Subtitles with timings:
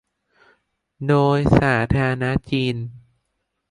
[1.07, 2.75] โดยสาธารณรัฐจีน